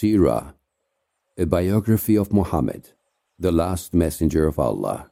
Sirah, 0.00 0.54
a 1.36 1.44
biography 1.44 2.16
of 2.16 2.32
Muhammad, 2.32 2.92
the 3.38 3.52
last 3.52 3.92
messenger 3.92 4.46
of 4.46 4.58
Allah, 4.58 5.10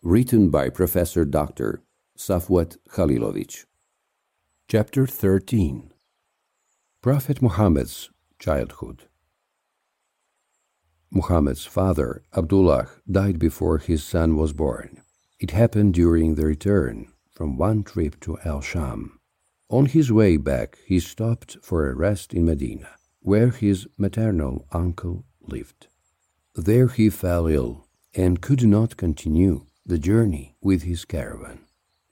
written 0.00 0.48
by 0.48 0.68
Professor 0.68 1.24
Dr. 1.24 1.82
Safwat 2.16 2.76
Khalilovich. 2.90 3.64
Chapter 4.68 5.08
13 5.08 5.92
Prophet 7.00 7.42
Muhammad's 7.42 8.10
Childhood 8.38 9.08
Muhammad's 11.10 11.66
father, 11.66 12.22
Abdullah, 12.32 12.90
died 13.10 13.40
before 13.40 13.78
his 13.78 14.04
son 14.04 14.36
was 14.36 14.52
born. 14.52 15.02
It 15.40 15.50
happened 15.50 15.94
during 15.94 16.36
the 16.36 16.46
return 16.46 17.08
from 17.32 17.58
one 17.58 17.82
trip 17.82 18.20
to 18.20 18.38
Al 18.44 18.60
Sham. 18.60 19.18
On 19.68 19.86
his 19.86 20.12
way 20.12 20.36
back, 20.36 20.78
he 20.86 21.00
stopped 21.00 21.56
for 21.60 21.90
a 21.90 21.96
rest 21.96 22.32
in 22.32 22.44
Medina, 22.44 22.90
where 23.22 23.50
his 23.50 23.88
maternal 23.96 24.66
uncle 24.72 25.24
lived. 25.40 25.88
There 26.54 26.88
he 26.88 27.08
fell 27.08 27.46
ill 27.46 27.86
and 28.14 28.42
could 28.42 28.66
not 28.66 28.96
continue 28.96 29.66
the 29.86 29.98
journey 29.98 30.56
with 30.60 30.82
his 30.82 31.04
caravan. 31.04 31.60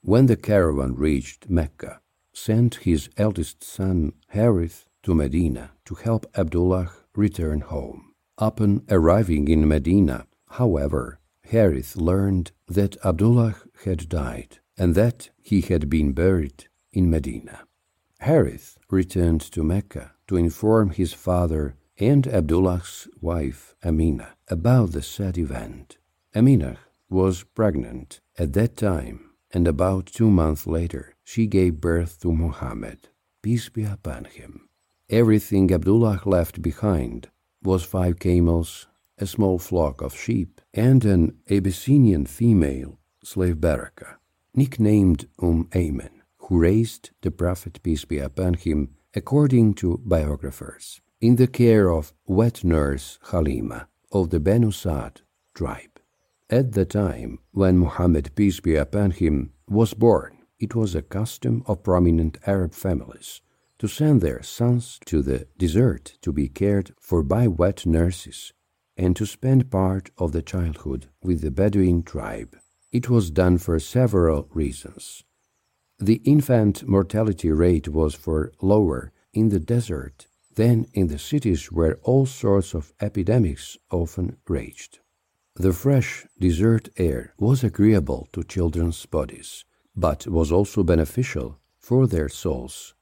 When 0.03 0.27
the 0.27 0.37
caravan 0.37 0.95
reached 0.95 1.51
Mecca, 1.51 2.01
sent 2.33 2.77
his 2.87 3.11
eldest 3.17 3.63
son 3.63 4.13
Harith 4.29 4.87
to 5.03 5.15
Medina 5.15 5.73
to 5.85 5.95
help 5.95 6.27
Abdullah 6.37 6.91
return 7.15 7.61
home. 7.61 8.15
Upon 8.39 8.83
arriving 8.89 9.49
in 9.49 9.69
Medina, 9.69 10.27
however, 10.49 11.21
Harith 11.45 11.97
learned 11.97 12.53
that 12.67 12.97
Abdullah 13.05 13.57
had 13.85 14.09
died 14.09 14.59
and 14.79 14.95
that 14.95 15.31
he 15.43 15.61
had 15.61 15.91
been 15.91 16.13
buried 16.13 16.69
in 16.93 17.11
Medina. 17.11 17.65
Harith 18.21 18.79
returned 18.91 19.41
to 19.41 19.63
Mecca 19.63 20.13
to 20.31 20.37
inform 20.37 20.91
his 20.91 21.13
father 21.13 21.75
and 21.99 22.25
Abdullah's 22.29 23.09
wife 23.21 23.75
Amina 23.85 24.37
about 24.47 24.93
the 24.93 25.03
sad 25.03 25.37
event. 25.37 25.99
Amina 26.37 26.79
was 27.09 27.43
pregnant 27.43 28.21
at 28.39 28.53
that 28.53 28.77
time, 28.77 29.29
and 29.51 29.67
about 29.67 30.07
two 30.07 30.31
months 30.31 30.69
later 30.69 31.17
she 31.25 31.49
gave 31.49 31.81
birth 31.81 32.21
to 32.21 32.31
Muhammad, 32.31 33.09
peace 33.43 33.69
be 33.69 33.83
upon 33.83 34.27
him. 34.27 34.69
Everything 35.09 35.73
Abdullah 35.73 36.21
left 36.25 36.63
behind 36.63 37.29
was 37.65 37.83
five 37.83 38.21
camels, 38.21 38.87
a 39.19 39.27
small 39.27 39.59
flock 39.59 40.01
of 40.01 40.15
sheep, 40.15 40.61
and 40.73 41.05
an 41.05 41.39
Abyssinian 41.51 42.25
female 42.25 43.01
slave 43.25 43.61
Baraka, 43.61 44.19
nicknamed 44.55 45.27
Umm 45.43 45.65
Ayman, 45.73 46.23
who 46.37 46.61
raised 46.61 47.11
the 47.23 47.33
Prophet, 47.33 47.83
peace 47.83 48.05
be 48.05 48.19
upon 48.19 48.55
him, 48.55 48.95
according 49.15 49.75
to 49.75 50.01
biographers, 50.05 51.01
in 51.21 51.37
the 51.37 51.47
care 51.47 51.91
of 51.91 52.13
wet 52.27 52.63
nurse 52.65 53.19
Halima 53.31 53.89
of 54.13 54.31
the 54.31 54.41
Banu 54.41 54.71
Sa'd 54.71 55.23
tribe. 55.55 56.01
At 56.49 56.73
the 56.73 56.85
time 56.85 57.39
when 57.53 57.79
Muhammad, 57.79 58.35
peace 58.35 58.61
be 58.61 58.77
upon 58.77 59.13
him, 59.13 59.53
was 59.69 59.95
born, 59.95 60.39
it 60.59 60.75
was 60.75 60.95
a 60.95 61.03
custom 61.03 61.63
of 61.67 61.83
prominent 61.83 62.39
Arab 62.47 62.75
families 62.75 63.41
to 63.79 63.89
send 63.89 64.21
their 64.21 64.43
sons 64.43 64.99
to 65.07 65.23
the 65.23 65.47
desert 65.57 66.19
to 66.23 66.33
be 66.33 66.49
cared 66.49 66.93
for 67.01 67.23
by 67.23 67.47
wet 67.47 67.87
nurses 67.87 68.53
and 68.97 69.17
to 69.17 69.25
spend 69.25 69.71
part 69.71 70.11
of 70.19 70.33
the 70.33 70.43
childhood 70.43 71.09
with 71.23 71.41
the 71.41 71.51
Bedouin 71.51 72.03
tribe. 72.03 72.57
It 72.93 73.09
was 73.09 73.31
done 73.31 73.59
for 73.59 73.79
several 73.79 74.49
reasons. 74.53 75.25
The 76.01 76.21
infant 76.25 76.89
mortality 76.89 77.51
rate 77.51 77.89
was 77.89 78.15
for 78.15 78.53
lower 78.61 79.13
in 79.33 79.51
the 79.51 79.61
desert 79.61 80.27
than 80.55 80.87
in 80.95 81.07
the 81.09 81.19
cities 81.19 81.71
where 81.71 81.99
all 82.03 82.27
sorts 82.27 82.75
of 82.75 82.93
epidemics 83.01 83.77
often 83.91 84.37
raged. 84.49 84.99
The 85.57 85.73
fresh 85.73 86.27
desert 86.39 86.89
air 86.97 87.35
was 87.39 87.63
agreeable 87.63 88.29
to 88.33 88.43
children's 88.43 89.05
bodies, 89.07 89.65
but 89.95 90.27
was 90.27 90.51
also 90.51 90.83
beneficial 90.83 91.59
for 91.79 92.07
their 92.07 92.29
souls 92.29 92.95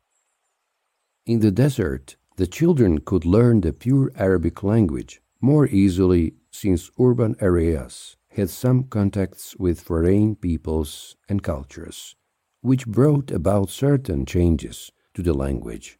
in 1.28 1.40
the 1.40 1.50
desert, 1.50 2.16
the 2.36 2.46
children 2.46 3.00
could 3.02 3.26
learn 3.26 3.60
the 3.60 3.74
pure 3.74 4.10
Arabic 4.16 4.62
language 4.62 5.20
more 5.42 5.66
easily 5.66 6.32
since 6.50 6.90
urban 6.98 7.36
areas 7.38 8.16
had 8.30 8.48
some 8.48 8.84
contacts 8.84 9.54
with 9.58 9.82
foreign 9.82 10.36
peoples 10.36 11.16
and 11.28 11.42
cultures, 11.42 12.16
which 12.60 12.86
brought 12.86 13.30
about 13.30 13.70
certain 13.70 14.26
changes 14.26 14.90
to 15.14 15.22
the 15.22 15.32
language. 15.32 15.98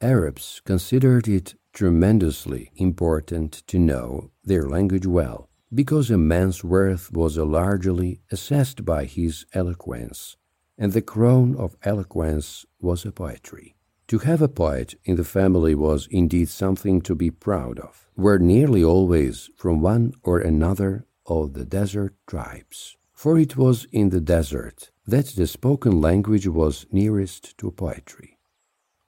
Arabs 0.00 0.60
considered 0.64 1.26
it 1.28 1.54
tremendously 1.72 2.70
important 2.76 3.62
to 3.66 3.78
know 3.78 4.30
their 4.44 4.68
language 4.68 5.06
well, 5.06 5.48
because 5.72 6.10
a 6.10 6.18
man's 6.18 6.62
worth 6.62 7.12
was 7.12 7.36
largely 7.36 8.20
assessed 8.30 8.84
by 8.84 9.04
his 9.04 9.44
eloquence, 9.52 10.36
and 10.78 10.92
the 10.92 11.02
crown 11.02 11.56
of 11.56 11.76
eloquence 11.82 12.64
was 12.80 13.04
a 13.04 13.12
poetry. 13.12 13.74
To 14.08 14.18
have 14.18 14.42
a 14.42 14.48
poet 14.48 14.94
in 15.04 15.16
the 15.16 15.24
family 15.24 15.74
was 15.74 16.06
indeed 16.10 16.48
something 16.48 17.00
to 17.02 17.14
be 17.14 17.30
proud 17.30 17.78
of, 17.80 18.08
were 18.16 18.38
nearly 18.38 18.84
always 18.84 19.50
from 19.56 19.80
one 19.80 20.12
or 20.22 20.38
another 20.38 21.06
of 21.26 21.54
the 21.54 21.64
desert 21.64 22.14
tribes. 22.26 22.96
For 23.14 23.38
it 23.38 23.56
was 23.56 23.86
in 23.90 24.10
the 24.10 24.20
desert 24.20 24.90
that 25.06 25.26
the 25.36 25.46
spoken 25.46 26.00
language 26.00 26.46
was 26.46 26.86
nearest 26.90 27.56
to 27.58 27.70
poetry. 27.70 28.38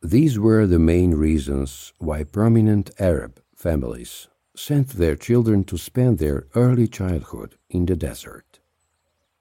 These 0.02 0.38
were 0.38 0.66
the 0.66 0.78
main 0.78 1.14
reasons 1.14 1.92
why 1.98 2.22
prominent 2.24 2.90
Arab 2.98 3.40
families 3.54 4.28
sent 4.54 4.90
their 4.90 5.16
children 5.16 5.64
to 5.64 5.78
spend 5.78 6.18
their 6.18 6.46
early 6.54 6.86
childhood 6.86 7.56
in 7.70 7.86
the 7.86 7.96
desert. 7.96 8.60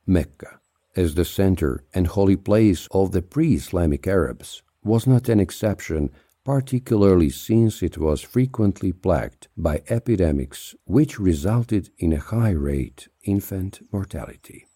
Mecca, 0.06 0.60
as 0.96 1.16
the 1.16 1.26
center 1.26 1.84
and 1.94 2.08
holy 2.08 2.38
place 2.38 2.88
of 2.92 3.12
the 3.12 3.22
pre 3.22 3.56
Islamic 3.56 4.08
Arabs, 4.08 4.64
was 4.84 5.06
not 5.06 5.28
an 5.30 5.40
exception, 5.40 6.10
particularly 6.46 7.30
since 7.30 7.84
it 7.84 7.98
was 7.98 8.22
frequently 8.22 8.94
plagued 8.94 9.48
by 9.58 9.82
epidemics 9.90 10.76
which 10.86 11.20
resulted 11.20 11.90
in 11.98 12.14
a 12.14 12.20
high 12.20 12.52
rate 12.52 13.08
infant 13.24 13.82
mortality. 13.92 14.68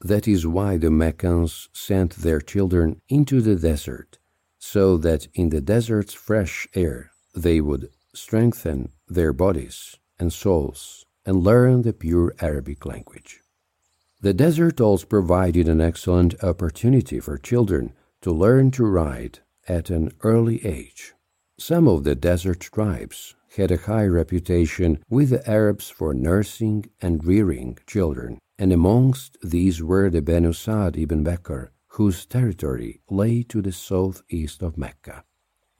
That 0.00 0.28
is 0.28 0.46
why 0.46 0.76
the 0.76 0.90
Meccans 0.90 1.68
sent 1.72 2.16
their 2.16 2.40
children 2.40 3.00
into 3.08 3.40
the 3.40 3.56
desert, 3.56 4.18
so 4.58 4.96
that 4.98 5.26
in 5.34 5.48
the 5.48 5.60
desert's 5.60 6.14
fresh 6.14 6.68
air 6.74 7.10
they 7.34 7.60
would 7.60 7.90
strengthen 8.14 8.92
their 9.08 9.32
bodies 9.32 9.96
and 10.18 10.32
souls 10.32 11.04
and 11.26 11.42
learn 11.42 11.82
the 11.82 11.92
pure 11.92 12.34
Arabic 12.40 12.86
language. 12.86 13.42
The 14.20 14.34
desert 14.34 14.80
also 14.80 15.06
provided 15.06 15.68
an 15.68 15.80
excellent 15.80 16.42
opportunity 16.42 17.20
for 17.20 17.38
children 17.38 17.92
to 18.22 18.32
learn 18.32 18.70
to 18.72 18.84
ride 18.84 19.40
at 19.68 19.90
an 19.90 20.12
early 20.22 20.64
age. 20.64 21.14
Some 21.58 21.86
of 21.86 22.04
the 22.04 22.14
desert 22.14 22.60
tribes 22.60 23.34
had 23.56 23.70
a 23.70 23.76
high 23.76 24.06
reputation 24.06 25.02
with 25.08 25.30
the 25.30 25.48
Arabs 25.48 25.90
for 25.90 26.14
nursing 26.14 26.86
and 27.00 27.24
rearing 27.24 27.78
children, 27.86 28.38
and 28.58 28.72
amongst 28.72 29.38
these 29.42 29.82
were 29.82 30.10
the 30.10 30.20
Banu 30.20 30.52
Sa'd 30.52 30.96
ibn 30.96 31.24
Bakr, 31.24 31.68
whose 31.92 32.26
territory 32.26 33.00
lay 33.08 33.42
to 33.44 33.62
the 33.62 33.72
southeast 33.72 34.62
of 34.62 34.76
Mecca. 34.76 35.24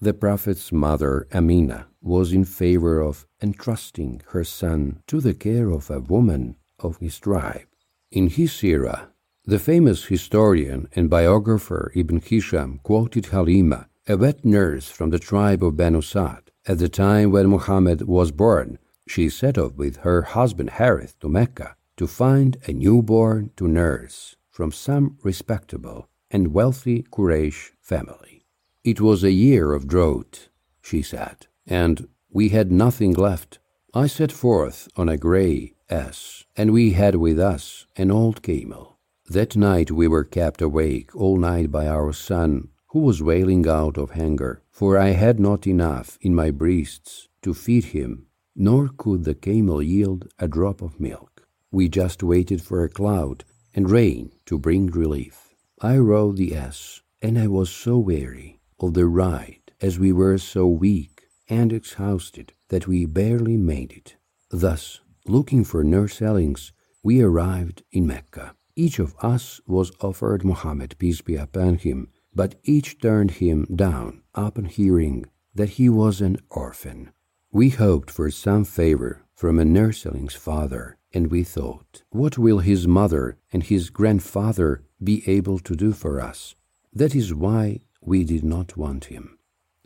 The 0.01 0.15
Prophet's 0.15 0.71
mother, 0.71 1.27
Amina, 1.35 1.89
was 2.01 2.33
in 2.33 2.45
favor 2.45 3.01
of 3.01 3.27
entrusting 3.43 4.23
her 4.29 4.45
son 4.45 5.03
to 5.09 5.21
the 5.21 5.35
care 5.35 5.71
of 5.71 5.91
a 5.91 5.99
woman 5.99 6.57
of 6.79 6.99
his 6.99 7.19
tribe. 7.19 7.67
In 8.13 8.29
his 8.29 8.53
sirah, 8.53 9.09
the 9.45 9.59
famous 9.59 10.05
historian 10.05 10.89
and 10.95 11.11
biographer 11.11 11.91
Ibn 11.97 12.21
Hisham 12.21 12.79
quoted 12.85 13.27
Halima, 13.27 13.89
a 14.07 14.17
wet 14.17 14.45
nurse 14.45 14.89
from 14.89 15.11
the 15.11 15.19
tribe 15.19 15.65
of 15.65 15.77
Banu 15.77 16.01
Sa'd. 16.01 16.53
At 16.67 16.79
the 16.79 16.89
time 16.89 17.33
when 17.33 17.49
Muhammad 17.49 18.03
was 18.03 18.31
born, 18.31 18.79
she 19.09 19.29
set 19.29 19.59
off 19.59 19.75
with 19.75 19.97
her 19.99 20.23
husband 20.23 20.71
Harith 20.71 21.19
to 21.21 21.29
Mecca 21.29 21.75
to 21.99 22.07
find 22.07 22.57
a 22.67 22.73
newborn 22.73 23.51
to 23.57 23.69
nurse 23.69 24.37
from 24.51 24.73
some 24.73 25.19
respectable 25.23 26.09
and 26.31 26.55
wealthy 26.55 27.05
Quraysh 27.13 27.73
family. 27.83 28.47
It 28.85 29.01
was 29.01 29.23
a 29.23 29.33
year 29.33 29.73
of 29.73 29.89
drought, 29.89 30.49
she 30.81 31.03
said, 31.03 31.49
and 31.67 32.09
we 32.31 32.51
had 32.51 32.71
nothing 32.73 33.13
left. 33.13 33.59
I 33.93 34.07
set 34.07 34.33
forth 34.33 34.89
on 34.97 35.09
a 35.09 35.17
grey 35.17 35.75
ass, 35.91 36.45
and 36.57 36.73
we 36.73 36.93
had 36.93 37.17
with 37.17 37.39
us 37.39 37.87
an 37.97 38.11
old 38.11 38.43
camel. 38.43 38.99
That 39.29 39.57
night 39.57 39.91
we 39.91 40.07
were 40.09 40.25
kept 40.25 40.63
awake 40.63 41.15
all 41.15 41.37
night 41.37 41.71
by 41.71 41.87
our 41.87 42.13
son, 42.13 42.69
who 42.93 43.01
was 43.01 43.23
wailing 43.23 43.69
out 43.69 43.99
of 43.99 44.13
hunger, 44.13 44.63
for 44.71 44.97
I 44.97 45.11
had 45.11 45.39
not 45.41 45.67
enough 45.67 46.17
in 46.21 46.35
my 46.35 46.51
breasts 46.51 47.29
to 47.43 47.53
feed 47.55 47.87
him, 47.87 48.27
nor 48.55 48.89
could 48.97 49.25
the 49.25 49.35
camel 49.35 49.83
yield 49.83 50.29
a 50.39 50.49
drop 50.49 50.81
of 50.81 51.01
milk. 51.01 51.38
We 51.71 51.89
just 51.89 52.23
waited 52.23 52.63
for 52.63 52.83
a 52.83 52.89
cloud 52.89 53.45
and 53.75 53.91
rain 53.91 54.33
to 54.47 54.59
bring 54.59 54.87
relief. 54.87 55.55
I 55.81 55.99
rode 55.99 56.37
the 56.37 56.55
ass, 56.55 57.03
and 57.21 57.39
I 57.39 57.47
was 57.47 57.71
so 57.71 57.99
weary 57.99 58.61
of 58.81 58.95
the 58.95 59.07
ride, 59.07 59.73
as 59.81 59.99
we 59.99 60.13
were 60.13 60.39
so 60.39 60.67
weak 60.67 61.23
and 61.49 61.73
exhausted, 61.73 62.53
that 62.69 62.87
we 62.87 63.07
barely 63.07 63.57
made 63.57 63.93
it. 63.93 64.17
Thus, 64.51 65.01
looking 65.27 65.65
for 65.65 65.85
nurselings, 65.85 66.73
we 67.03 67.23
arrived 67.23 67.83
in 67.93 68.07
Mecca. 68.07 68.55
Each 68.75 68.99
of 68.99 69.15
us 69.23 69.61
was 69.67 69.93
offered 70.01 70.45
Muhammad, 70.45 70.97
peace 70.99 71.21
be 71.21 71.37
upon 71.37 71.79
him, 71.79 72.09
but 72.35 72.57
each 72.65 73.01
turned 73.01 73.33
him 73.33 73.67
down 73.75 74.23
upon 74.35 74.67
hearing 74.67 75.27
that 75.55 75.71
he 75.71 75.89
was 75.89 76.21
an 76.21 76.39
orphan. 76.51 77.11
We 77.51 77.71
hoped 77.71 78.11
for 78.11 78.31
some 78.31 78.65
favor 78.65 79.23
from 79.35 79.59
a 79.59 79.65
nursling's 79.65 80.35
father, 80.35 80.98
and 81.13 81.31
we 81.31 81.43
thought, 81.43 82.03
what 82.11 82.39
will 82.39 82.59
his 82.59 82.87
mother 82.87 83.39
and 83.53 83.63
his 83.63 83.91
grandfather 83.91 84.83
be 85.03 85.23
able 85.27 85.59
to 85.61 85.75
do 85.75 85.93
for 85.93 86.21
us? 86.21 86.55
That 86.93 87.15
is 87.15 87.35
why 87.35 87.81
we 88.01 88.25
did 88.25 88.45
not 88.45 88.77
want 88.77 89.07
him. 89.07 89.39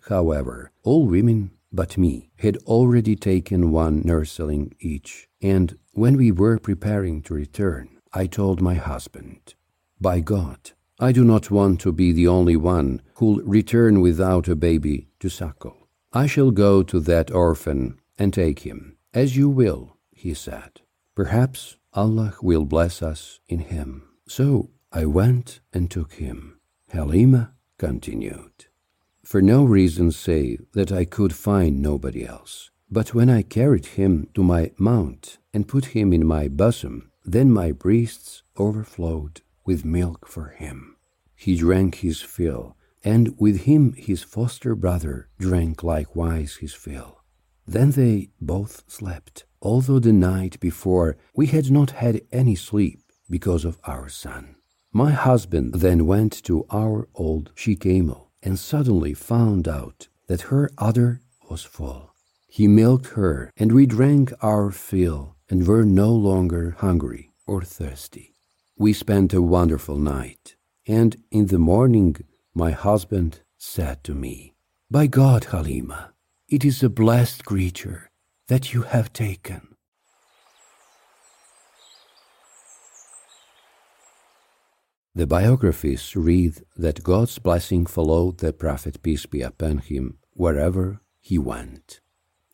However, 0.09 0.73
all 0.83 1.07
women 1.07 1.53
but 1.73 1.97
me 1.97 2.31
had 2.37 2.57
already 2.59 3.17
taken 3.17 3.71
one 3.71 4.03
nursling 4.05 4.75
each, 4.81 5.29
and 5.41 5.79
when 5.93 6.17
we 6.17 6.31
were 6.31 6.59
preparing 6.59 7.23
to 7.23 7.35
return, 7.35 7.89
I 8.13 8.27
told 8.27 8.61
my 8.61 8.75
husband, 8.75 9.55
By 10.01 10.21
God, 10.21 10.73
I 10.99 11.13
do 11.13 11.25
not 11.25 11.51
want 11.51 11.81
to 11.81 11.93
be 11.93 12.13
the 12.13 12.29
only 12.29 12.57
one 12.57 13.01
who'll 13.15 13.43
return 13.45 14.01
without 14.01 14.49
a 14.49 14.55
baby 14.55 15.09
to 15.21 15.31
suckle. 15.31 15.89
I 16.13 16.27
shall 16.27 16.51
go 16.51 16.83
to 16.83 17.01
that 17.01 17.31
orphan 17.31 17.99
and 18.19 18.35
take 18.35 18.61
him. 18.61 18.99
As 19.15 19.37
you 19.37 19.49
will, 19.49 19.97
he 20.11 20.35
said. 20.35 20.82
Perhaps 21.15 21.77
Allah 21.93 22.35
will 22.43 22.65
bless 22.65 23.03
us 23.03 23.41
in 23.49 23.61
him. 23.61 24.09
So 24.27 24.71
I 24.91 25.05
went 25.05 25.61
and 25.73 25.91
took 25.91 26.15
him. 26.15 26.59
Halima 26.91 27.55
continued. 27.79 28.67
For 29.25 29.43
no 29.43 29.65
reason 29.65 30.11
save 30.11 30.67
that 30.73 30.91
I 30.91 31.05
could 31.05 31.35
find 31.35 31.81
nobody 31.81 32.27
else. 32.27 32.71
But 32.91 33.15
when 33.15 33.31
I 33.31 33.43
carried 33.43 33.87
him 33.87 34.29
to 34.35 34.43
my 34.43 34.73
mount 34.79 35.39
and 35.55 35.69
put 35.69 35.87
him 35.97 36.13
in 36.13 36.27
my 36.27 36.49
bosom, 36.49 37.11
then 37.25 37.51
my 37.51 37.73
breasts 37.73 38.43
overflowed 38.57 39.43
with 39.65 39.85
milk 39.85 40.27
for 40.27 40.49
him. 40.49 40.97
He 41.35 41.57
drank 41.57 41.97
his 41.97 42.21
fill, 42.21 42.77
and 43.05 43.35
with 43.39 43.63
him 43.63 43.95
his 43.95 44.23
foster 44.23 44.75
brother 44.75 45.29
drank 45.39 45.83
likewise 45.83 46.57
his 46.57 46.75
fill. 46.75 47.23
Then 47.67 47.93
they 47.93 48.31
both 48.41 48.85
slept, 48.87 49.45
although 49.63 50.01
the 50.01 50.13
night 50.13 50.59
before 50.61 51.17
we 51.35 51.47
had 51.47 51.71
not 51.71 51.93
had 51.93 52.21
any 52.33 52.55
sleep 52.55 53.01
because 53.31 53.65
of 53.65 53.79
our 53.85 54.09
son. 54.09 54.57
My 54.93 55.13
husband 55.13 55.75
then 55.75 56.07
went 56.07 56.43
to 56.45 56.67
our 56.71 57.09
old 57.15 57.53
she 57.55 57.77
camel 57.77 58.31
and 58.43 58.59
suddenly 58.59 59.15
found 59.15 59.67
out 59.67 60.09
that 60.27 60.43
her 60.53 60.69
udder 60.77 61.23
was 61.49 61.63
full. 61.63 62.15
He 62.47 62.69
milked 62.69 63.07
her, 63.21 63.51
and 63.57 63.73
we 63.73 63.87
drank 63.87 64.33
our 64.43 64.71
fill 64.71 65.37
and 65.49 65.67
were 65.67 65.85
no 65.85 66.13
longer 66.13 66.77
hungry 66.79 67.33
or 67.47 67.63
thirsty. 67.63 68.35
We 68.77 68.93
spent 68.93 69.33
a 69.33 69.41
wonderful 69.41 69.97
night, 69.97 70.57
and 70.87 71.17
in 71.31 71.47
the 71.47 71.59
morning 71.59 72.17
my 72.53 72.73
husband 72.73 73.41
said 73.57 74.05
to 74.05 74.15
me, 74.15 74.55
By 74.91 75.07
God, 75.07 75.45
Halima, 75.45 76.13
it 76.49 76.65
is 76.65 76.83
a 76.83 76.91
blessed 76.91 77.47
creature 77.47 78.12
that 78.49 78.73
you 78.73 78.83
have 78.83 79.13
taken. 79.13 79.69
The 85.15 85.27
biographies 85.27 86.17
read 86.17 86.63
that 86.75 87.05
God's 87.05 87.39
blessing 87.39 87.85
followed 87.85 88.39
the 88.39 88.53
Prophet, 88.53 89.03
peace 89.03 89.27
be 89.27 89.43
upon 89.43 89.79
him, 89.79 90.19
wherever 90.33 91.03
he 91.21 91.39
went. 91.39 92.01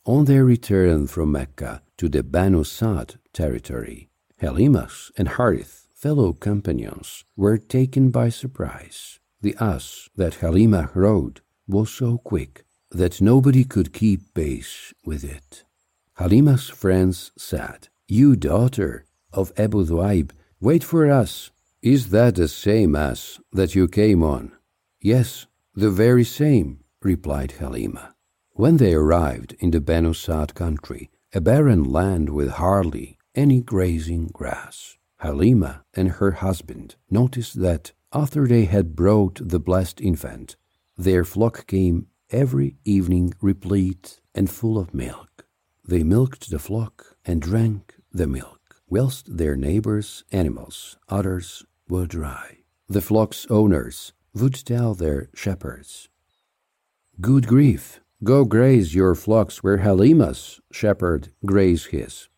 On 0.05 0.25
their 0.25 0.45
return 0.45 1.07
from 1.07 1.31
Mecca 1.33 1.83
to 1.99 2.09
the 2.09 2.25
Banu 2.25 2.65
Sa'd 2.65 3.21
territory, 3.33 4.11
Halimas 4.43 5.13
and 5.17 5.29
Harith, 5.29 5.87
fellow 5.95 6.33
companions, 6.33 7.25
were 7.37 7.59
taken 7.59 8.11
by 8.11 8.29
surprise. 8.29 9.21
The 9.41 9.55
ass 9.61 10.09
that 10.17 10.37
Halima 10.37 10.91
rode 10.95 11.43
was 11.69 11.91
so 11.91 12.19
quick 12.19 12.65
that 12.91 13.21
nobody 13.21 13.63
could 13.63 13.93
keep 13.93 14.35
pace 14.35 14.93
with 15.05 15.23
it. 15.23 15.65
Halima's 16.19 16.69
friends 16.69 17.31
said, 17.37 17.89
You 18.09 18.35
daughter 18.35 19.05
of 19.33 19.53
Abu 19.57 19.85
Dhuaib, 19.85 20.33
wait 20.61 20.83
for 20.83 21.09
us 21.09 21.53
is 21.81 22.11
that 22.11 22.35
the 22.35 22.49
same 22.49 22.97
ass 22.97 23.39
that 23.53 23.77
you 23.77 23.87
came 23.87 24.25
on? 24.25 24.51
Yes, 25.01 25.47
the 25.77 25.91
very 25.91 26.25
same, 26.25 26.81
replied 27.03 27.53
Halima. 27.53 28.17
When 28.51 28.79
they 28.79 28.95
arrived 28.95 29.55
in 29.61 29.71
the 29.71 29.81
Banu 29.81 30.13
Sa'd 30.13 30.57
country, 30.57 31.09
a 31.33 31.41
barren 31.41 31.85
land 31.85 32.31
with 32.31 32.51
hardly 32.51 33.17
any 33.37 33.61
grazing 33.61 34.27
grass, 34.33 34.97
Halima 35.19 35.85
and 35.95 36.09
her 36.19 36.33
husband 36.33 36.97
noticed 37.09 37.61
that 37.61 37.93
after 38.13 38.49
they 38.49 38.65
had 38.65 38.97
brought 38.97 39.41
the 39.41 39.61
blessed 39.61 40.01
infant, 40.01 40.57
their 40.97 41.23
flock 41.23 41.69
came 41.69 42.09
every 42.31 42.75
evening 42.85 43.35
replete 43.41 44.21
and 44.35 44.51
full 44.51 44.79
of 44.79 44.93
milk. 44.93 45.28
They 45.89 46.05
milked 46.05 46.51
the 46.51 46.59
flock 46.59 47.17
and 47.25 47.41
drank 47.41 47.95
the 48.13 48.27
milk 48.27 48.77
whilst 48.91 49.39
their 49.39 49.57
neighbors' 49.57 50.23
animals, 50.31 50.99
others, 51.09 51.65
were 51.89 52.07
dry. 52.07 52.59
The 52.91 53.01
flock's 53.01 53.47
owners 53.49 54.13
would 54.35 54.53
tell 54.67 54.93
their 54.93 55.31
shepherds, 55.35 56.11
Good 57.23 57.47
grief, 57.47 58.01
go 58.23 58.45
graze 58.45 58.95
your 58.95 59.15
flocks 59.15 59.63
where 59.63 59.79
Halima's 59.79 60.61
shepherd 60.71 61.33
grazed 61.47 61.87
his. 61.87 62.29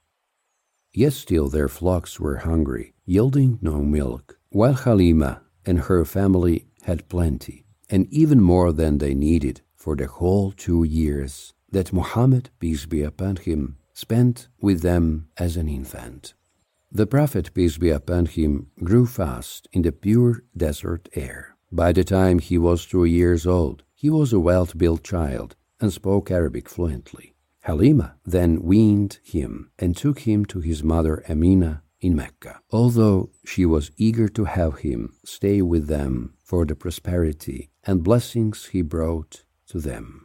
Yet 0.92 1.14
still 1.14 1.48
their 1.48 1.68
flocks 1.68 2.20
were 2.20 2.36
hungry, 2.36 2.94
yielding 3.04 3.58
no 3.60 3.82
milk, 3.82 4.38
while 4.50 4.74
Halima 4.74 5.42
and 5.66 5.80
her 5.80 6.04
family 6.04 6.66
had 6.82 7.08
plenty, 7.08 7.66
and 7.88 8.06
even 8.12 8.40
more 8.40 8.72
than 8.72 8.98
they 8.98 9.14
needed 9.14 9.62
for 9.74 9.96
the 9.96 10.06
whole 10.06 10.52
two 10.52 10.84
years 10.84 11.52
that 11.70 11.92
Muhammad, 11.92 12.50
peace 12.58 12.86
be 12.86 13.02
upon 13.02 13.36
him, 13.36 13.76
spent 13.92 14.48
with 14.60 14.82
them 14.82 15.28
as 15.36 15.56
an 15.56 15.68
infant. 15.68 16.34
The 16.92 17.06
Prophet, 17.06 17.54
peace 17.54 17.78
be 17.78 17.90
upon 17.90 18.26
him, 18.26 18.70
grew 18.82 19.06
fast 19.06 19.68
in 19.72 19.82
the 19.82 19.92
pure 19.92 20.42
desert 20.56 21.08
air. 21.14 21.56
By 21.70 21.92
the 21.92 22.02
time 22.02 22.40
he 22.40 22.58
was 22.58 22.84
two 22.84 23.04
years 23.04 23.46
old, 23.46 23.84
he 23.94 24.10
was 24.10 24.32
a 24.32 24.40
well 24.40 24.66
built 24.76 25.04
child 25.04 25.54
and 25.80 25.92
spoke 25.92 26.30
Arabic 26.30 26.68
fluently. 26.68 27.34
Halima 27.60 28.16
then 28.24 28.62
weaned 28.62 29.18
him 29.22 29.70
and 29.78 29.96
took 29.96 30.20
him 30.20 30.44
to 30.46 30.60
his 30.60 30.82
mother 30.82 31.22
Amina 31.28 31.82
in 32.00 32.16
Mecca, 32.16 32.60
although 32.70 33.30
she 33.44 33.64
was 33.66 33.92
eager 33.96 34.28
to 34.28 34.44
have 34.46 34.78
him 34.78 35.14
stay 35.24 35.62
with 35.62 35.86
them 35.86 36.34
for 36.42 36.64
the 36.64 36.74
prosperity 36.74 37.70
and 37.84 38.02
blessings 38.02 38.66
he 38.66 38.82
brought 38.82 39.44
to 39.68 39.78
them. 39.78 40.19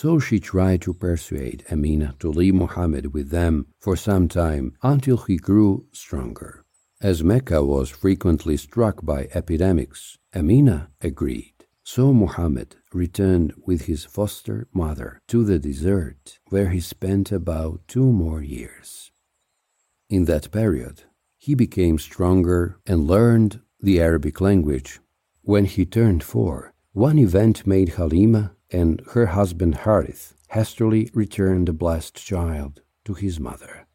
So 0.00 0.18
she 0.18 0.40
tried 0.40 0.82
to 0.82 0.92
persuade 0.92 1.64
Amina 1.72 2.16
to 2.18 2.28
leave 2.28 2.54
Muhammad 2.54 3.14
with 3.14 3.30
them 3.30 3.68
for 3.80 3.96
some 3.96 4.28
time 4.28 4.74
until 4.82 5.16
he 5.16 5.38
grew 5.38 5.86
stronger. 5.90 6.66
As 7.00 7.24
Mecca 7.24 7.64
was 7.64 7.88
frequently 7.88 8.58
struck 8.58 9.06
by 9.06 9.30
epidemics, 9.32 10.18
Amina 10.34 10.90
agreed. 11.00 11.54
So 11.82 12.12
Muhammad 12.12 12.76
returned 12.92 13.54
with 13.66 13.86
his 13.86 14.04
foster 14.04 14.68
mother 14.70 15.22
to 15.28 15.44
the 15.44 15.58
desert, 15.58 16.40
where 16.50 16.68
he 16.68 16.80
spent 16.80 17.32
about 17.32 17.80
two 17.88 18.12
more 18.12 18.42
years. 18.42 19.10
In 20.10 20.26
that 20.26 20.50
period, 20.50 21.04
he 21.38 21.54
became 21.54 21.98
stronger 21.98 22.78
and 22.86 23.06
learned 23.06 23.62
the 23.80 23.98
Arabic 24.02 24.42
language. 24.42 25.00
When 25.40 25.64
he 25.64 25.86
turned 25.86 26.22
four, 26.22 26.74
one 26.92 27.18
event 27.18 27.66
made 27.66 27.94
Halima 27.96 28.55
and 28.70 29.02
her 29.12 29.26
husband 29.26 29.74
Harith 29.76 30.34
hastily 30.50 31.10
returned 31.14 31.68
the 31.68 31.72
blessed 31.72 32.16
child 32.16 32.82
to 33.04 33.14
his 33.14 33.38
mother. 33.38 33.86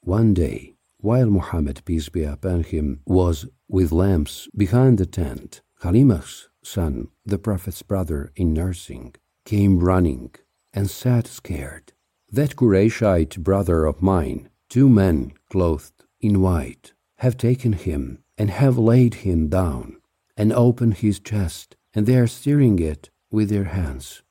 One 0.00 0.34
day, 0.34 0.74
while 0.98 1.30
Muhammad, 1.30 1.82
peace 1.84 2.08
be 2.08 2.22
upon 2.22 2.62
him, 2.62 3.00
was 3.06 3.46
with 3.68 3.92
lamps 3.92 4.48
behind 4.56 4.98
the 4.98 5.06
tent, 5.06 5.60
Halima's 5.82 6.48
son, 6.62 7.08
the 7.24 7.38
Prophet's 7.38 7.82
brother 7.82 8.32
in 8.36 8.52
nursing, 8.52 9.14
came 9.44 9.80
running 9.80 10.32
and 10.72 10.88
sat 10.88 11.26
scared. 11.26 11.92
That 12.30 12.56
Qurayshite 12.56 13.38
brother 13.38 13.84
of 13.84 14.00
mine, 14.00 14.48
two 14.68 14.88
men 14.88 15.32
clothed 15.50 16.04
in 16.20 16.40
white, 16.40 16.92
have 17.18 17.36
taken 17.36 17.72
him 17.72 18.22
and 18.38 18.50
have 18.50 18.78
laid 18.78 19.14
him 19.26 19.48
down 19.48 19.96
and 20.36 20.52
opened 20.52 20.98
his 20.98 21.20
chest, 21.20 21.76
and 21.94 22.06
they 22.06 22.16
are 22.16 22.26
stirring 22.26 22.78
it 22.78 23.10
with 23.32 23.48
their 23.48 23.64
hands. 23.64 24.22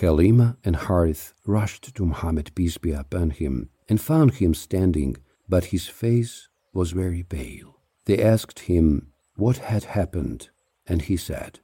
Halima 0.00 0.56
and 0.64 0.76
Harith 0.76 1.34
rushed 1.44 1.94
to 1.94 2.06
Muhammad, 2.06 2.52
peace 2.54 2.78
be 2.78 2.92
upon 2.92 3.30
him, 3.30 3.68
and 3.88 4.00
found 4.00 4.34
him 4.34 4.54
standing, 4.54 5.16
but 5.48 5.66
his 5.66 5.88
face 5.88 6.48
was 6.72 6.92
very 6.92 7.22
pale. 7.22 7.80
They 8.06 8.22
asked 8.22 8.60
him 8.60 9.12
what 9.36 9.58
had 9.58 9.84
happened, 9.84 10.50
and 10.86 11.02
he 11.02 11.16
said, 11.16 11.60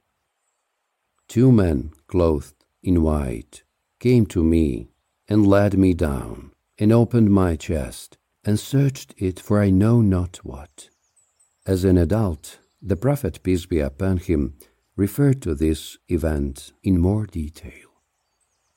Two 1.27 1.51
men 1.51 1.91
clothed 2.07 2.65
in 2.83 3.01
white 3.01 3.63
came 3.99 4.25
to 4.27 4.43
me 4.43 4.89
and 5.27 5.47
led 5.47 5.77
me 5.77 5.93
down, 5.93 6.51
and 6.77 6.91
opened 6.91 7.31
my 7.31 7.55
chest, 7.55 8.17
and 8.43 8.59
searched 8.59 9.15
it 9.17 9.39
for 9.39 9.59
I 9.59 9.69
know 9.69 10.01
not 10.01 10.37
what. 10.43 10.89
As 11.65 11.83
an 11.83 11.97
adult, 11.97 12.59
the 12.81 12.95
Prophet, 12.95 13.41
peace 13.41 13.65
be 13.65 13.79
upon 13.79 14.17
him, 14.17 14.55
referred 14.95 15.41
to 15.41 15.55
this 15.55 15.97
event 16.07 16.71
in 16.83 16.99
more 16.99 17.25
detail. 17.25 17.89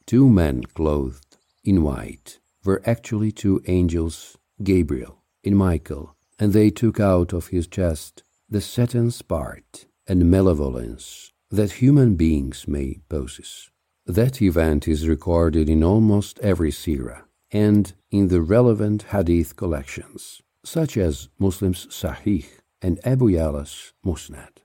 Two 0.06 0.28
men 0.28 0.62
clothed 0.62 1.36
in 1.64 1.82
white 1.82 2.38
were 2.64 2.82
actually 2.86 3.30
two 3.30 3.62
angels, 3.66 4.36
Gabriel 4.62 5.22
and 5.44 5.56
Michael, 5.56 6.16
and 6.38 6.52
they 6.52 6.70
took 6.70 6.98
out 6.98 7.32
of 7.32 7.48
his 7.48 7.66
chest 7.66 8.22
the 8.48 8.60
Satan's 8.60 9.22
part 9.22 9.86
and 10.06 10.30
malevolence 10.30 11.32
that 11.50 11.72
human 11.72 12.14
beings 12.16 12.66
may 12.66 12.98
possess. 13.08 13.70
That 14.06 14.40
event 14.40 14.88
is 14.88 15.06
recorded 15.06 15.68
in 15.68 15.84
almost 15.84 16.38
every 16.40 16.70
seerah 16.70 17.24
and 17.50 17.92
in 18.10 18.28
the 18.28 18.40
relevant 18.40 19.04
hadith 19.14 19.56
collections, 19.56 20.42
such 20.64 20.96
as 20.96 21.28
Muslim's 21.38 21.86
Sahih 21.86 22.46
and 22.80 22.98
Abu 23.04 23.26
Ya'la's 23.28 23.92
Musnad. 24.04 24.57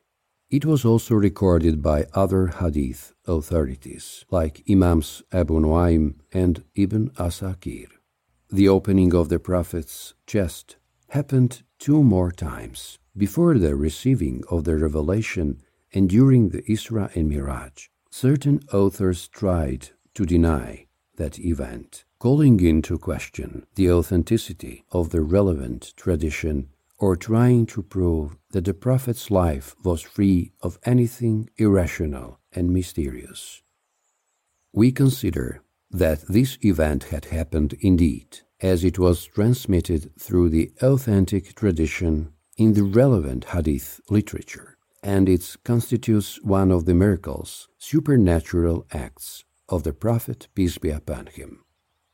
It 0.53 0.65
was 0.65 0.85
also 0.85 1.15
recorded 1.15 1.81
by 1.81 2.05
other 2.13 2.45
hadith 2.45 3.15
authorities 3.25 4.23
like 4.29 4.63
Imams 4.69 5.23
Abu 5.31 5.59
Nuaym 5.59 6.13
and 6.31 6.63
Ibn 6.75 7.09
Asakir. 7.17 7.87
The 8.51 8.69
opening 8.69 9.15
of 9.15 9.29
the 9.29 9.39
Prophet's 9.39 10.13
chest 10.27 10.75
happened 11.09 11.63
two 11.79 12.03
more 12.03 12.31
times 12.31 12.99
before 13.17 13.57
the 13.57 13.75
receiving 13.75 14.43
of 14.51 14.63
the 14.63 14.77
revelation 14.77 15.59
and 15.91 16.07
during 16.07 16.49
the 16.49 16.61
Isra 16.69 17.09
and 17.15 17.31
Miraj. 17.31 17.89
Certain 18.11 18.59
authors 18.71 19.27
tried 19.29 19.89
to 20.13 20.23
deny 20.23 20.85
that 21.15 21.39
event, 21.39 22.05
calling 22.19 22.59
into 22.59 22.99
question 22.99 23.65
the 23.73 23.89
authenticity 23.91 24.83
of 24.91 25.09
the 25.09 25.21
relevant 25.21 25.93
tradition 25.97 26.69
or 27.03 27.17
trying 27.17 27.65
to 27.65 27.83
prove 27.83 28.37
that 28.51 28.63
the 28.63 28.73
Prophet's 28.73 29.29
life 29.29 29.75
was 29.83 30.01
free 30.01 30.53
of 30.61 30.79
anything 30.85 31.49
irrational 31.57 32.39
and 32.53 32.71
mysterious. 32.71 33.61
We 34.71 34.93
consider 34.93 35.61
that 35.91 36.21
this 36.29 36.57
event 36.61 37.03
had 37.13 37.25
happened 37.25 37.73
indeed, 37.81 38.29
as 38.61 38.85
it 38.85 38.97
was 38.97 39.25
transmitted 39.25 40.11
through 40.17 40.47
the 40.51 40.71
authentic 40.81 41.53
tradition 41.55 42.31
in 42.55 42.71
the 42.71 42.87
relevant 43.01 43.43
Hadith 43.53 43.99
literature, 44.09 44.77
and 45.03 45.27
it 45.27 45.57
constitutes 45.65 46.41
one 46.41 46.71
of 46.71 46.85
the 46.85 46.93
miracles, 46.93 47.67
supernatural 47.79 48.85
acts 48.93 49.43
of 49.67 49.83
the 49.83 49.91
Prophet, 49.91 50.47
peace 50.55 50.77
be 50.77 50.89
upon 50.89 51.25
him. 51.25 51.65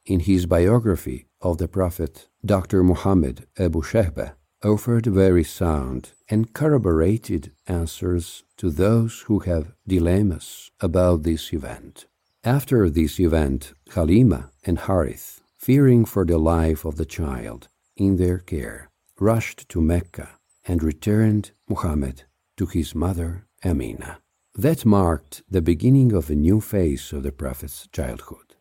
In 0.08 0.22
his 0.22 0.48
biography 0.48 1.28
of 1.42 1.60
the 1.60 1.68
Prophet, 1.68 2.28
Dr. 2.44 2.84
Muhammad 2.84 3.46
Abu 3.60 3.84
Shahbah 3.84 4.34
offered 4.64 5.06
very 5.06 5.44
sound 5.44 6.12
and 6.30 6.54
corroborated 6.54 7.52
answers 7.68 8.44
to 8.58 8.70
those 8.70 9.22
who 9.28 9.40
have 9.40 9.74
dilemmas 9.88 10.70
about 10.82 11.24
this 11.24 11.54
event. 11.54 12.06
After 12.44 12.90
this 12.90 13.20
event, 13.20 13.74
Halima 13.92 14.52
and 14.66 14.80
Harith, 14.80 15.42
fearing 15.58 16.06
for 16.06 16.26
the 16.26 16.38
life 16.38 16.86
of 16.86 16.96
the 16.96 17.06
child 17.06 17.68
in 17.96 18.18
their 18.18 18.38
care, 18.38 18.90
rushed 19.20 19.68
to 19.70 19.82
Mecca 19.82 20.30
and 20.66 20.84
returned 20.84 21.52
Muhammad 21.68 22.24
to 22.58 22.66
his 22.66 22.96
mother 22.96 23.46
Amina. 23.64 24.20
That 24.56 24.86
marked 24.86 25.44
the 25.50 25.62
beginning 25.62 26.14
of 26.14 26.30
a 26.30 26.36
new 26.36 26.60
phase 26.60 27.14
of 27.14 27.24
the 27.24 27.32
Prophet's 27.32 27.88
childhood. 27.92 28.56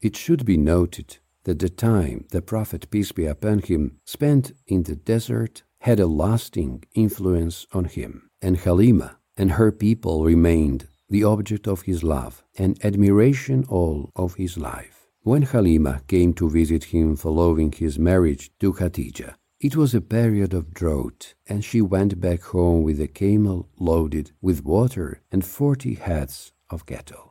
It 0.00 0.16
should 0.16 0.44
be 0.44 0.56
noted 0.56 1.18
that 1.46 1.60
the 1.60 1.68
time 1.68 2.26
the 2.30 2.42
Prophet, 2.42 2.90
peace 2.90 3.12
be 3.12 3.24
upon 3.24 3.60
him, 3.60 3.98
spent 4.04 4.52
in 4.66 4.82
the 4.82 4.96
desert 4.96 5.62
had 5.80 6.00
a 6.00 6.06
lasting 6.06 6.84
influence 6.94 7.66
on 7.72 7.84
him, 7.84 8.28
and 8.42 8.58
Halima 8.58 9.18
and 9.36 9.52
her 9.52 9.70
people 9.70 10.24
remained 10.24 10.88
the 11.08 11.22
object 11.22 11.68
of 11.68 11.82
his 11.82 12.02
love 12.02 12.42
and 12.58 12.84
admiration 12.84 13.64
all 13.68 14.10
of 14.16 14.34
his 14.34 14.58
life. 14.58 15.06
When 15.20 15.42
Halima 15.42 16.02
came 16.08 16.34
to 16.34 16.50
visit 16.50 16.84
him 16.84 17.16
following 17.16 17.70
his 17.70 17.98
marriage 17.98 18.50
to 18.60 18.72
Khadija, 18.72 19.34
it 19.60 19.76
was 19.76 19.94
a 19.94 20.00
period 20.00 20.52
of 20.52 20.74
drought, 20.74 21.34
and 21.46 21.64
she 21.64 21.80
went 21.80 22.20
back 22.20 22.42
home 22.42 22.82
with 22.82 23.00
a 23.00 23.08
camel 23.08 23.68
loaded 23.78 24.32
with 24.40 24.64
water 24.64 25.22
and 25.30 25.44
forty 25.44 25.94
heads 25.94 26.52
of 26.70 26.86
cattle. 26.86 27.25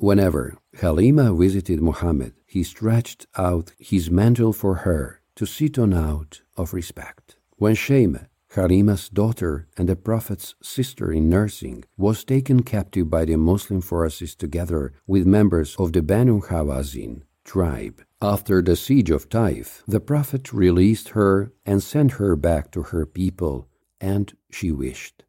Whenever 0.00 0.56
Halima 0.80 1.34
visited 1.34 1.82
Muhammad, 1.82 2.32
he 2.46 2.62
stretched 2.62 3.26
out 3.36 3.74
his 3.78 4.10
mantle 4.10 4.54
for 4.54 4.76
her 4.76 5.20
to 5.36 5.44
sit 5.44 5.78
on 5.78 5.92
out 5.92 6.40
of 6.56 6.72
respect. 6.72 7.36
When 7.56 7.74
Shema, 7.74 8.20
Halima's 8.54 9.10
daughter 9.10 9.68
and 9.76 9.90
the 9.90 9.96
Prophet's 9.96 10.54
sister 10.62 11.12
in 11.12 11.28
nursing, 11.28 11.84
was 11.98 12.24
taken 12.24 12.62
captive 12.62 13.10
by 13.10 13.26
the 13.26 13.36
Muslim 13.36 13.82
forces 13.82 14.34
together 14.34 14.94
with 15.06 15.26
members 15.26 15.76
of 15.78 15.92
the 15.92 16.00
Banu 16.00 16.40
Hawazin 16.40 17.24
tribe. 17.44 18.02
After 18.22 18.62
the 18.62 18.76
siege 18.76 19.10
of 19.10 19.28
Taif, 19.28 19.82
the 19.86 20.00
Prophet 20.00 20.50
released 20.54 21.10
her 21.10 21.52
and 21.66 21.82
sent 21.82 22.12
her 22.12 22.36
back 22.36 22.70
to 22.70 22.84
her 22.84 23.04
people, 23.04 23.68
and 24.00 24.32
she 24.50 24.72
wished 24.72 25.24